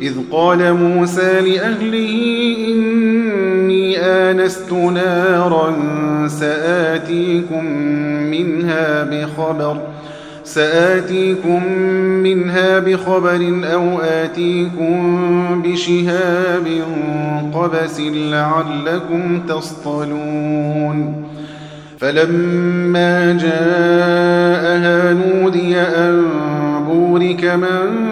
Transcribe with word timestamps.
إذ 0.00 0.14
قال 0.30 0.74
موسى 0.74 1.40
لأهله 1.40 2.56
إني 2.68 3.98
آنست 3.98 4.72
نارا 4.72 5.74
سآتيكم 6.28 7.64
منها 8.30 9.04
بخبر 9.04 9.76
سآتيكم 10.44 11.72
منها 12.22 12.78
بخبر 12.78 13.60
أو 13.64 13.98
آتيكم 13.98 15.62
بشهاب 15.64 16.66
قبس 17.54 18.00
لعلكم 18.00 19.40
تصطلون. 19.48 21.24
فلما 21.98 23.32
جاءها 23.32 25.12
نودي 25.12 25.76
أن 25.76 26.24
بورك 26.86 27.44
من 27.44 28.08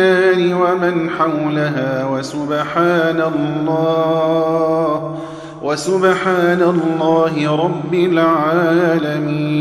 النار 0.00 0.54
ومن 0.54 1.10
حولها 1.10 2.06
وسبحان 2.06 3.22
الله 3.34 5.16
وسبحان 5.62 6.62
الله 6.62 7.64
رب 7.64 7.94
العالمين. 7.94 9.60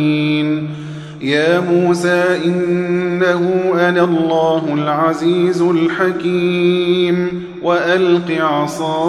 يا 1.21 1.59
موسى 1.59 2.23
إنه 2.45 3.73
أنا 3.75 4.03
الله 4.03 4.63
العزيز 4.73 5.61
الحكيم 5.61 7.43
وألق 7.63 8.31
عصاك. 8.39 8.99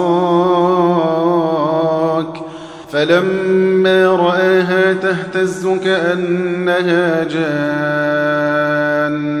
فلما 2.91 4.05
رآها 4.05 4.93
تهتز 4.93 5.67
كأنها 5.67 7.23
جان. 7.23 9.40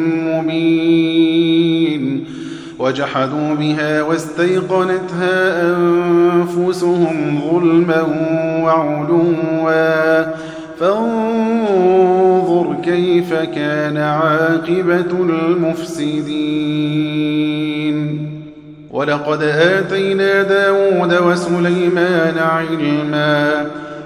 مبين 0.61 2.25
وجحدوا 2.79 3.55
بها 3.59 4.01
واستيقنتها 4.01 5.67
أنفسهم 5.75 7.39
ظلما 7.51 8.01
وعلوا. 8.63 9.33
فانظر 10.79 12.75
كيف 12.83 13.33
كان 13.33 13.97
عاقبة 13.97 15.11
المفسدين. 15.19 16.31
ولقد 18.91 19.43
آتينا 19.43 20.43
داود 20.43 21.13
وسليمان 21.13 22.37
علما. 22.37 23.65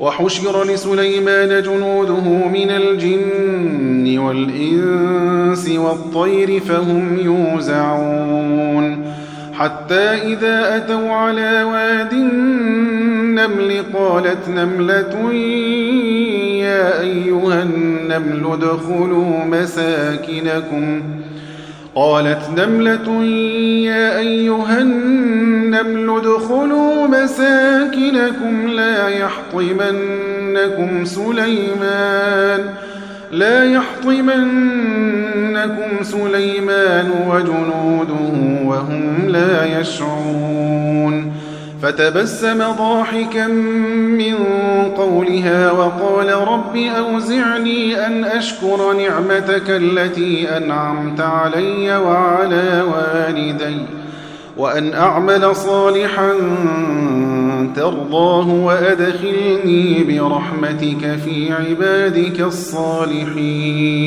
وحشر 0.00 0.64
لسليمان 0.64 1.62
جنوده 1.62 2.48
من 2.48 2.70
الجن 2.70 4.18
والإنس 4.18 5.70
والطير 5.70 6.60
فهم 6.60 7.18
يوزعون. 7.18 9.12
حتى 9.52 9.94
إذا 9.94 10.76
أتوا 10.76 11.10
على 11.10 11.62
واد 11.62 12.12
النمل 12.12 13.82
قالت 13.94 14.48
نملة 14.48 15.32
يا 16.62 17.00
أيها 17.00 17.62
النمل 17.62 18.46
ادخلوا 18.52 19.44
مساكنكم. 19.44 21.02
قالت 21.96 22.42
نملة 22.56 23.24
يا 23.84 24.18
أيها 24.18 24.78
النمل 24.78 26.16
ادخلوا 26.16 27.06
مساكنكم 27.06 28.68
لا 28.68 29.08
يحطمنكم 29.08 31.04
سليمان 31.04 32.74
لا 33.32 33.64
يحطمنكم 33.64 34.22
سليمان 36.02 37.10
وجنوده 37.28 38.32
وهم 38.64 39.28
لا 39.28 39.80
يشعرون. 39.80 41.35
فتبسم 41.86 42.58
ضاحكا 42.58 43.46
من 43.46 44.34
قولها 44.96 45.70
وقال 45.70 46.34
رب 46.34 46.76
أوزعني 46.76 48.06
أن 48.06 48.24
أشكر 48.24 48.92
نعمتك 48.92 49.70
التي 49.70 50.56
أنعمت 50.56 51.20
علي 51.20 51.96
وعلى 51.96 52.84
والدي 52.92 53.76
وأن 54.56 54.92
أعمل 54.92 55.56
صالحا 55.56 56.32
ترضاه 57.76 58.48
وأدخلني 58.48 60.04
برحمتك 60.04 61.18
في 61.24 61.52
عبادك 61.52 62.40
الصالحين. 62.40 64.06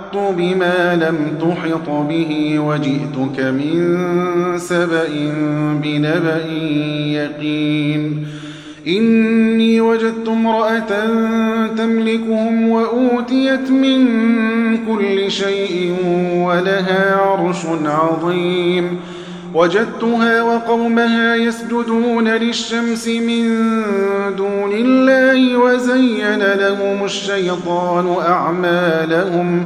بما 0.15 0.95
لم 0.95 1.17
تحط 1.41 1.89
به 1.89 2.59
وجئتك 2.59 3.39
من 3.39 3.97
سبأ 4.57 5.07
بنبأ 5.83 6.45
يقين. 7.05 8.27
إني 8.87 9.81
وجدت 9.81 10.27
امرأة 10.27 11.05
تملكهم 11.77 12.69
وأوتيت 12.69 13.71
من 13.71 14.07
كل 14.87 15.31
شيء 15.31 15.95
ولها 16.35 17.15
عرش 17.15 17.65
عظيم. 17.85 18.99
وجدتها 19.53 20.41
وقومها 20.41 21.35
يسجدون 21.35 22.27
للشمس 22.27 23.07
من 23.07 23.47
دون 24.37 24.71
الله 24.73 25.57
وزين 25.57 26.39
لهم 26.39 27.05
الشيطان 27.05 28.15
أعمالهم. 28.27 29.65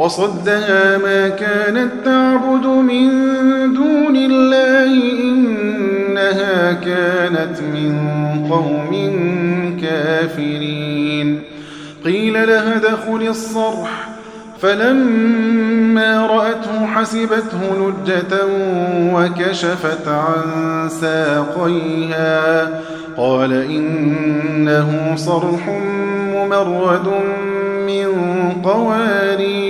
وصدها 0.00 0.98
ما 0.98 1.28
كانت 1.28 1.90
تعبد 2.04 2.66
من 2.66 3.10
دون 3.74 4.16
الله 4.16 5.20
إنها 5.22 6.72
كانت 6.72 7.60
من 7.74 7.96
قوم 8.50 8.92
كافرين. 9.82 11.42
قيل 12.04 12.32
لها 12.32 12.78
دخل 12.78 13.26
الصرح. 13.28 14.08
فلما 14.60 16.26
رأته 16.26 16.86
حسبته 16.86 17.60
لجة 17.78 18.38
وكشفت 19.14 20.08
عن 20.08 20.88
ساقيها. 20.88 22.68
قال 23.16 23.52
إنه 23.52 25.12
صرح 25.16 25.68
ممرد 26.34 27.08
من 27.86 28.06
قوارير. 28.64 29.69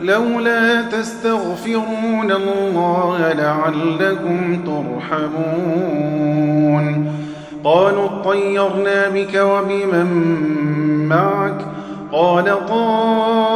لولا 0.00 0.82
تستغفرون 0.82 2.32
الله 2.32 3.32
لعلكم 3.32 4.62
ترحمون. 4.66 6.04
قالوا 7.64 8.04
اطيرنا 8.04 9.08
بك 9.08 9.34
وبمن 9.34 10.08
معك؟ 11.08 11.66
قال 12.12 12.66
طائركم 12.66 13.54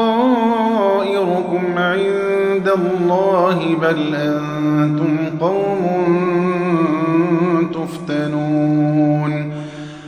عند 1.76 2.68
الله 2.68 3.76
بل 3.82 4.14
أنتم 4.14 5.16
قوم 5.40 5.82
تفتنون. 7.74 8.47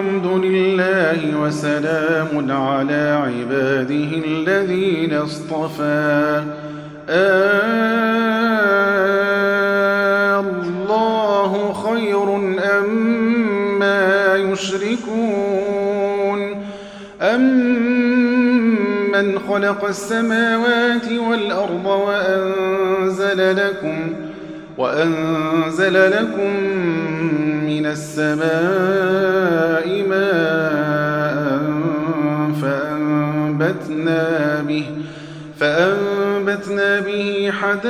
الحمد 0.00 0.26
لله 0.26 1.20
وسلام 1.40 2.32
على 2.50 3.22
عباده 3.24 4.10
الذين 4.26 5.12
اصطفى. 5.14 6.44
الله 10.40 11.72
خير 11.72 12.36
أم 12.78 12.88
ما 13.78 14.36
يشركون؟ 14.36 15.60
أمن 17.22 18.18
خلق 19.48 19.84
السماوات 19.84 21.12
والأرض 21.12 21.86
وأنزل 21.86 23.56
لكم 23.56 24.29
وأنزل 24.80 26.10
لكم 26.10 26.50
من 27.66 27.86
السماء 27.86 28.48
ماء 30.08 31.60
فأنبتنا 32.62 34.24
به 34.68 34.84
فأنبتنا 35.58 37.00
به 37.00 37.52
حدائق 37.60 37.84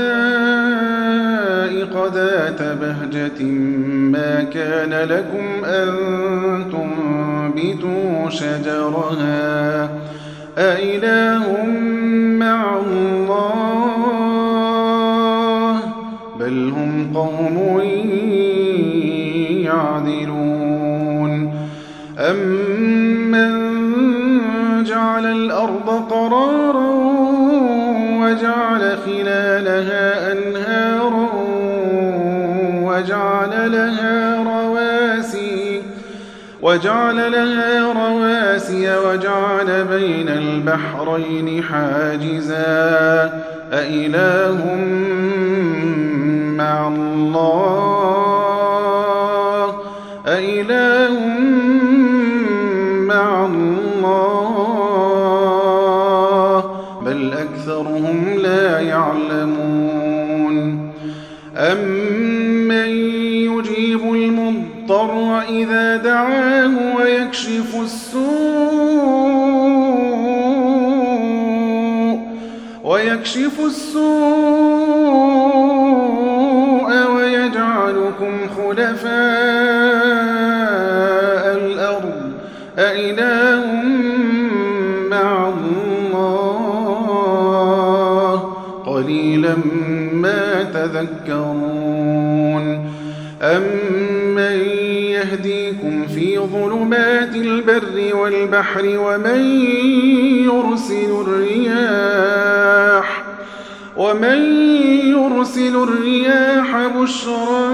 ذات 2.15 2.63
بهجة 2.63 3.43
ما 4.13 4.43
كان 4.43 4.95
لكم 5.09 5.65
أن 5.65 5.89
تنبتوا 6.73 8.31
شجرها 8.31 9.91
أإله 10.59 11.65
مع 12.39 12.77
الله 12.77 13.20
قوم 17.15 17.81
يعدلون. 19.65 21.55
أمن 22.19 23.51
جعل 24.85 25.27
الأرض 25.27 25.89
قرارا 26.11 26.91
وجعل 28.21 28.99
خلالها 29.07 30.33
أنهارا 30.33 31.29
وجعل 32.85 33.73
لها 33.73 34.45
رواسي 34.45 35.83
وجعل 36.63 37.33
لها 37.33 37.93
رواسي 37.93 38.97
وجعل 38.97 39.85
بين 39.85 40.29
البحرين 40.29 41.63
حاجزا. 41.63 43.33
أإله 43.73 44.61
ويكشف 73.37 73.61
السوء 73.61 74.01
ويجعلكم 77.17 78.33
خلفاء 78.57 79.11
الأرض. 81.57 82.33
أإله 82.79 83.65
مع 85.11 85.49
الله. 85.49 86.41
قليلا 88.87 89.57
ما 90.13 90.63
تذكرون. 90.63 91.61
أمن 93.43 94.59
يهديكم 95.11 96.07
في 96.07 96.39
ظلمات 96.39 97.35
البر 97.37 98.17
والبحر 98.17 98.85
ومن 98.85 99.41
يرسل 100.45 101.25
الرياح 101.27 103.20
ومن 104.01 104.41
يرسل 105.13 105.77
الرياح 105.77 106.87
بشرا 106.97 107.73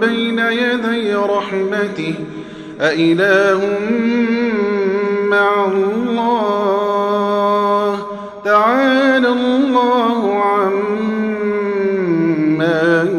بين 0.00 0.38
يدي 0.38 1.14
رحمته 1.14 2.14
أإله 2.80 3.78
مع 5.30 5.66
الله؟ 5.66 6.96
تعالى 8.44 9.28
الله 9.28 10.42
عما 10.42 10.78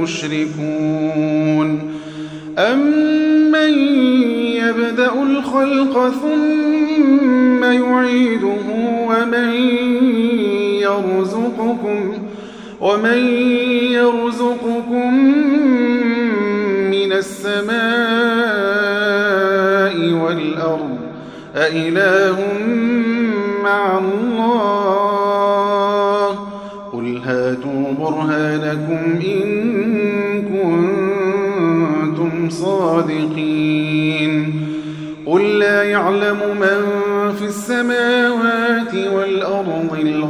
يشركون. 0.01 1.69
أمن 2.57 3.73
يبدأ 4.57 5.13
الخلق 5.23 6.09
ثم 6.09 7.63
يعيده 7.63 8.65
ومن 9.07 9.53
يرزقكم 10.87 12.13
ومن 12.81 13.17
يرزقكم 13.91 15.13
من 16.91 17.11
السماء 17.11 17.77
والأرض 20.23 20.97
أإله 21.55 22.37
مع 23.63 23.97
الله 23.97 26.27
قل 26.93 27.17
هاتوا 27.25 27.91
برهانكم 27.99 29.19
إن 29.25 29.47
كنتم 30.41 32.49
صادقين 32.49 34.53
قل 35.25 35.59
لا 35.59 35.83
يعلم 35.83 36.37
من 36.59 36.81
في 37.39 37.45
والأرض 37.45 38.26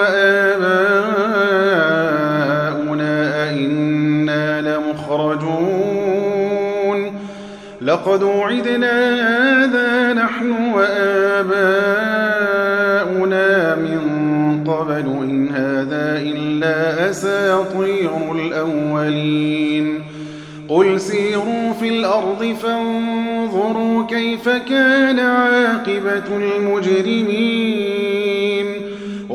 وآباؤنا 0.00 1.14
أئنا 3.48 4.60
لمخرجون. 4.60 5.80
لقد 7.82 8.22
وعدنا 8.22 8.96
هذا 9.64 10.12
نحن 10.12 10.50
وآباؤنا 10.74 11.44
من 13.74 14.00
قبل 14.66 15.06
إن 15.22 15.48
هذا 15.48 16.18
إلا 16.22 17.10
أساطير 17.10 18.10
الأولين. 18.32 20.02
قل 20.68 21.00
سيروا 21.00 21.72
في 21.80 21.88
الأرض 21.88 22.56
فانظروا 22.62 24.06
كيف 24.06 24.48
كان 24.48 25.18
عاقبة 25.18 26.36
المجرمين. 26.36 27.79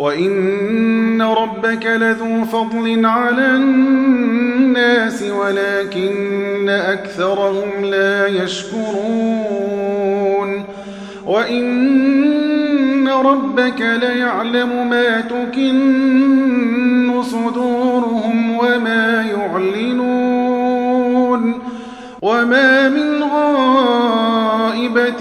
وإن 0.00 1.22
ربك 1.22 1.86
لذو 1.86 2.44
فضل 2.44 3.06
على 3.06 3.46
الناس 3.56 5.22
ولكن 5.22 6.68
أكثرهم 6.68 7.84
لا 7.84 8.26
يشكرون 8.26 9.90
وإن 11.26 13.08
ربك 13.08 13.80
ليعلم 13.80 14.90
ما 14.90 15.20
تكن 15.20 17.22
صدورهم 17.22 18.50
وما 18.50 19.22
يعلنون 19.22 20.60
وما 22.22 22.88
من 22.88 23.22
غائبة 23.22 25.16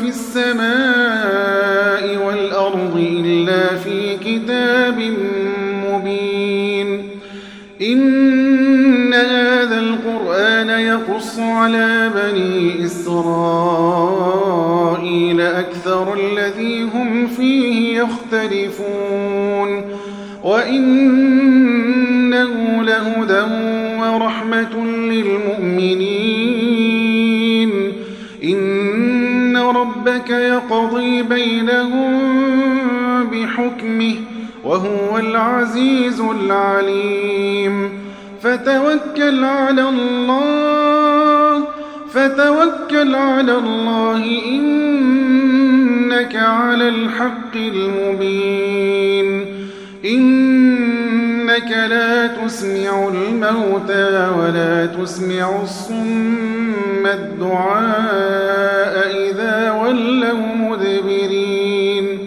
في 0.00 0.08
السماء 0.08 0.81
يختلفون. 18.02 19.82
وإنه 20.44 21.72
لهدى 22.82 23.42
ورحمة 24.00 24.84
للمؤمنين. 24.84 26.12
إن 28.44 29.56
ربك 29.56 30.30
يقضي 30.30 31.22
بينهم 31.22 32.32
بحكمه 33.24 34.14
وهو 34.64 35.18
العزيز 35.18 36.20
العليم. 36.20 38.02
فتوكل 38.42 39.44
على 39.44 39.88
الله 39.88 41.64
فتوكل 42.12 43.14
على 43.14 43.58
الله 43.58 44.24
إنك 44.46 44.81
على 46.52 46.88
الحق 46.88 47.56
المبين. 47.56 49.46
إنك 50.04 51.70
لا 51.70 52.26
تسمع 52.26 53.08
الموتى 53.08 54.30
ولا 54.38 54.86
تسمع 54.86 55.62
الصم 55.62 57.06
الدعاء 57.06 58.94
إذا 59.30 59.72
ولوا 59.72 60.56
مدبرين. 60.56 62.18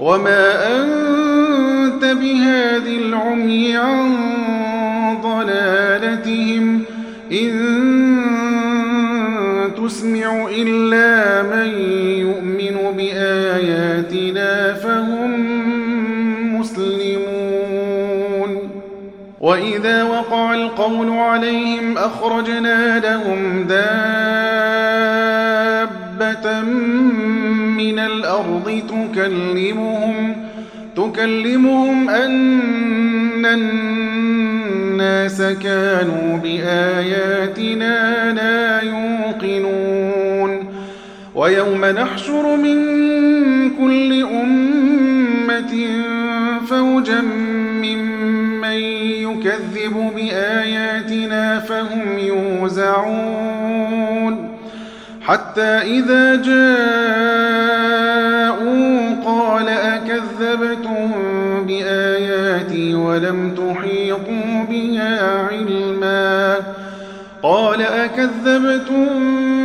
وما 0.00 0.76
أنت 0.76 2.04
بهاد 2.04 2.86
العمي 2.86 3.76
عن 3.76 4.16
ضلالتهم. 5.22 6.82
إن 7.32 7.60
تسمع 9.86 10.48
إلا 10.50 11.42
من 11.42 11.79
وإذا 19.40 20.02
وقع 20.02 20.54
القول 20.54 21.10
عليهم 21.10 21.98
أخرجنا 21.98 22.98
لهم 22.98 23.64
دابة 23.64 23.80
من 27.76 27.98
الأرض 27.98 28.82
تكلمهم 28.88 30.36
تكلمهم 30.96 32.10
أن 32.10 33.46
الناس 33.46 35.42
كانوا 35.42 36.36
بآياتنا 36.42 38.32
لا 38.32 38.80
يوقنون 38.82 40.64
ويوم 41.34 41.84
نحشر 41.84 42.56
من 42.56 42.80
كل 43.70 44.22
أمة 44.22 45.86
فوجا 46.68 47.20
ممن 47.82 48.19
يكذب 49.90 50.12
بآياتنا 50.14 51.58
فهم 51.58 52.18
يوزعون. 52.18 53.70
حتى 55.22 55.62
إذا 55.62 56.36
جاءوا 56.36 56.70
قال 59.24 59.68
أكذبتم 59.68 61.12
بآياتي 61.66 62.94
ولم 62.94 63.54
تحيطوا 63.54 64.64
بها 64.70 65.46
علما. 65.50 66.56
قال 67.42 67.82
أكذبتم 67.82 69.06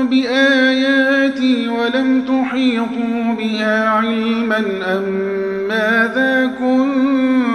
بآياتي 0.10 1.68
ولم 1.68 2.22
تحيطوا 2.22 3.36
بها 3.40 3.90
علما 3.90 4.64
أم 4.86 5.04
ماذا 5.68 6.52
كنتم 6.60 7.55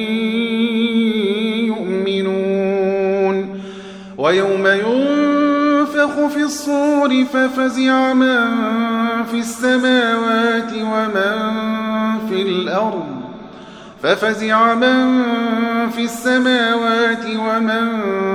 الصور 6.51 7.25
ففزع 7.33 8.13
من 8.13 8.47
في 9.31 9.39
السماوات 9.39 10.73
ومن 10.73 11.37
في 12.29 12.41
الأرض 12.41 13.05
ففزع 14.03 14.73
من 14.73 15.23
في 15.89 16.03
السماوات 16.03 17.25
ومن 17.25 17.87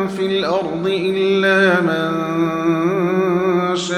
في 0.08 0.26
الأرض 0.26 0.86
إلا 0.86 1.80
من 1.80 2.12
شاء 3.76 3.96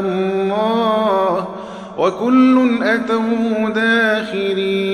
الله 0.00 1.48
وكل 1.98 2.78
أتوا 2.82 3.70
داخرين 3.70 4.93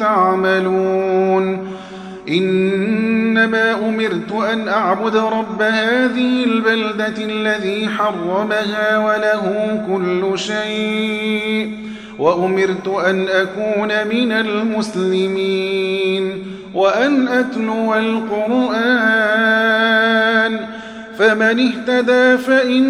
تعملون. 0.00 1.68
إنما 2.28 3.88
أمرت 3.88 4.32
أن 4.52 4.68
أعبد 4.68 5.16
رب 5.16 5.62
هذه 5.62 6.44
البلدة 6.44 7.14
الذي 7.18 7.88
حرمها 7.88 8.98
وله 8.98 9.84
كل 9.88 10.38
شيء 10.38 11.72
وأمرت 12.18 12.88
أن 13.06 13.28
أكون 13.28 13.88
من 13.88 14.32
المسلمين 14.32 16.32
وأن 16.74 17.28
أتلو 17.28 17.94
القرآن. 17.94 19.38
فمن 21.18 21.42
اهتدى 21.42 22.38
فإنما 22.38 22.86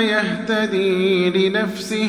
يهتدي 0.00 1.30
لنفسه 1.30 2.08